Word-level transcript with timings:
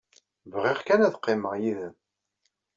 Bɣiɣ 0.53 0.79
kan 0.87 1.05
ad 1.07 1.15
qqimeɣ 1.17 1.53
yid-m. 1.61 1.95